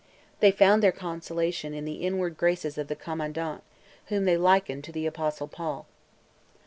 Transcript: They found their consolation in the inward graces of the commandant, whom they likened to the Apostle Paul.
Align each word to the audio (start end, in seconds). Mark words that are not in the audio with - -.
They 0.39 0.49
found 0.49 0.81
their 0.81 0.91
consolation 0.91 1.75
in 1.75 1.85
the 1.85 2.01
inward 2.01 2.35
graces 2.35 2.79
of 2.79 2.87
the 2.87 2.95
commandant, 2.95 3.61
whom 4.07 4.25
they 4.25 4.35
likened 4.35 4.83
to 4.85 4.91
the 4.91 5.05
Apostle 5.05 5.47
Paul. 5.47 5.85